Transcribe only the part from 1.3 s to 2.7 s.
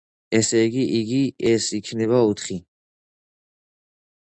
ეს იქნება ოთხი.